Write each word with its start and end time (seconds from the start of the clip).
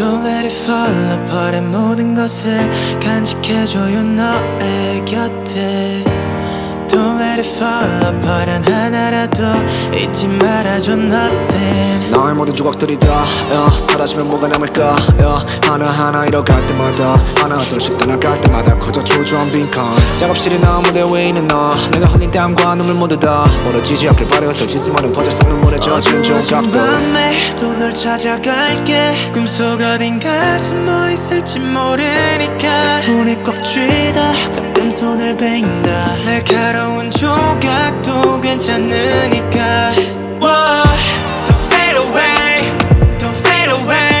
Don't 0.00 0.24
let 0.24 0.46
it 0.46 0.54
fall 0.64 1.20
apart 1.20 1.54
의 1.54 1.60
모든 1.60 2.14
것을 2.14 2.70
간직해줘요 3.02 4.02
너의 4.02 5.04
곁에. 5.04 6.02
Don't 6.88 7.20
let 7.20 7.38
it 7.38 7.46
fall 7.46 8.14
apart 8.16 8.50
한 8.50 8.64
하나라도 8.64 9.42
잊지 9.94 10.26
말아줘 10.26 10.92
nothing. 10.94 12.10
나의 12.10 12.34
모든 12.34 12.52
조각들이 12.54 12.98
다 12.98 13.22
yeah, 13.50 13.78
사라지면 13.78 14.26
뭐가 14.28 14.48
남을까 14.48 14.96
yeah, 15.20 15.46
하나하나 15.62 16.24
잃어갈 16.26 16.66
때마다 16.66 17.14
하나 17.36 17.58
둘씩 17.62 17.96
떠나갈 17.98 18.40
때마다 18.40 18.76
커져 18.78 19.04
초조한 19.04 19.52
빈칸. 19.52 19.84
작업실에 20.16 20.58
나 20.58 20.80
무대 20.80 21.02
위에 21.02 21.28
있는 21.28 21.46
너 21.46 21.74
내가 21.92 22.06
흘린 22.06 22.30
땀과 22.30 22.74
눈물 22.74 22.94
모두 22.96 23.16
다 23.18 23.44
멀어지지 23.64 24.08
않길 24.08 24.26
바래왔던 24.26 24.66
짓수많은 24.66 25.12
퍼즐 25.12 25.30
속 25.30 25.46
눈물에 25.46 25.76
젖은 25.76 25.78
어두워 25.78 25.79
진 26.00 26.22
조각들 26.22 26.80
밤에 26.80 27.54
또널 27.56 27.92
찾아갈게. 27.92 29.30
꿈속 29.32 29.80
어딘가 29.80 30.58
숨어 30.58 31.10
있을지 31.10 31.58
모르니까. 31.58 33.00
손에 33.00 33.36
꽉 33.42 33.62
쥐다 33.62 34.32
가끔 34.54 34.90
손을 34.90 35.36
벤다. 35.36 36.16
날카로운 36.24 37.10
조각도 37.10 38.40
괜찮으니까. 38.40 39.92
Don't 43.18 43.34
fade 43.42 43.72
away. 43.72 44.20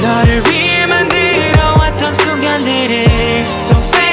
너를 0.00 0.42
위해 0.48 0.86
만들어 0.86 1.76
왔던 1.80 2.14
순간들을. 2.14 3.06
Don't 3.68 3.82
fade 3.92 4.06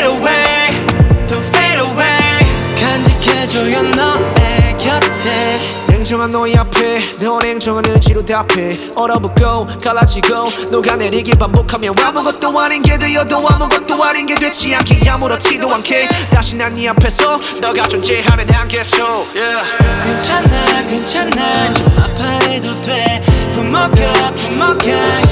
간직해줘요 2.79 3.83
너의 3.83 4.77
곁에 4.77 5.82
냉정한 6.03 6.31
너의 6.31 6.57
앞에 6.57 6.99
더 7.17 7.39
냉정한 7.39 7.85
의지로 7.87 8.25
답해. 8.25 8.71
얼어붙고 8.93 9.67
갈라지고 9.81 10.49
녹아내리길 10.69 11.35
반복하며 11.37 11.93
아무것도 11.97 12.59
아닌 12.59 12.81
게 12.81 12.97
되어도 12.97 13.37
아무것도 13.47 14.03
아닌 14.03 14.25
게 14.25 14.35
되지 14.35 14.75
않게 14.75 15.09
아무렇지도 15.09 15.73
않게. 15.73 16.09
다시 16.29 16.57
난 16.57 16.73
네 16.73 16.89
앞에서 16.89 17.39
너가 17.61 17.87
존재하는 17.87 18.49
한계 18.53 18.83
속 18.83 19.01
yeah. 19.33 19.63
괜찮아 20.03 20.85
괜찮아. 20.87 21.73
좀 21.73 21.87
아파해도 21.97 22.81
돼. 22.81 23.21
품어가 23.55 24.31
품어가 24.35 25.22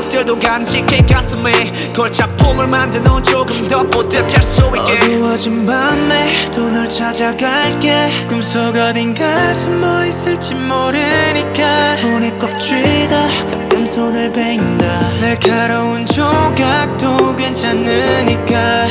기억들도 0.00 0.38
간직해 0.38 1.02
가슴에 1.02 1.52
걸작품을 1.94 2.66
만드는 2.68 3.22
조금 3.22 3.68
더 3.68 3.82
보답할 3.82 4.42
수 4.42 4.62
있게. 4.74 5.04
어두워진 5.04 5.66
밤에 5.66 6.26
또 6.50 6.70
널 6.70 6.88
찾아갈게. 6.88 8.08
꿈속 8.26 8.74
어딘가 8.76 9.52
숨어 9.52 10.06
있을지 10.06 10.54
모르니까. 10.54 11.96
손에 11.96 12.32
꽉 12.38 12.58
쥐다 12.58 13.28
가끔 13.50 13.84
손을 13.84 14.32
벤다. 14.32 15.10
날카로운 15.20 16.06
조각도 16.06 17.36
괜찮으니까. 17.36 18.86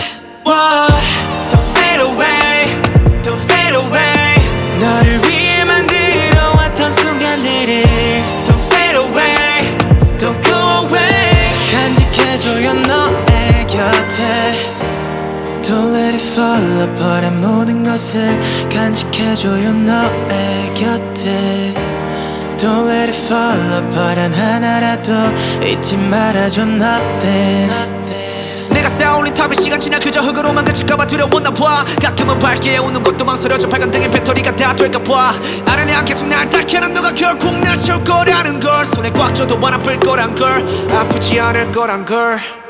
Whoa, 0.45 0.87
의 16.41 17.31
모든 17.31 17.83
것을 17.83 18.39
간직해줘요 18.69 19.73
너의 19.73 20.73
곁에. 20.73 21.73
Don't 22.57 22.89
let 22.89 23.09
it 23.09 23.17
fall 23.25 23.83
apart 23.83 24.19
한 24.19 24.33
하나라도. 24.33 25.11
잊지 25.65 25.97
말아줘 25.97 26.61
nothing 26.61 27.99
내가 28.69 28.87
쌓아올린 28.87 29.33
탑의 29.33 29.55
시간 29.55 29.79
지나 29.79 29.99
그저 29.99 30.21
흙으로만 30.21 30.63
그칠까봐 30.63 31.07
두려웠나 31.07 31.51
봐. 31.51 31.83
가끔은 32.01 32.39
밝게 32.39 32.77
웃는 32.77 33.03
것도 33.03 33.25
망설여져. 33.25 33.67
빨간 33.67 33.91
등의 33.91 34.09
배터리가 34.09 34.55
다 34.55 34.73
될까 34.73 34.99
봐. 34.99 35.33
아는 35.65 35.89
안 35.89 36.05
계속 36.05 36.27
날 36.27 36.47
닦여는 36.47 36.93
누가 36.93 37.11
결국 37.11 37.59
날 37.59 37.75
채울 37.75 38.01
거라는 38.03 38.59
걸. 38.61 38.85
손에 38.85 39.09
꽉 39.11 39.35
쥐어도 39.35 39.55
안 39.57 39.73
아플 39.73 39.99
거란 39.99 40.33
걸. 40.35 40.63
아프지 40.89 41.39
않을 41.39 41.71
거란 41.73 42.05
걸 42.05 42.68